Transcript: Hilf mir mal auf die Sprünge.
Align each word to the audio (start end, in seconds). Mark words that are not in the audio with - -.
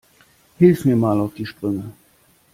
Hilf 0.57 0.83
mir 0.85 0.95
mal 0.95 1.19
auf 1.19 1.35
die 1.35 1.45
Sprünge. 1.45 1.91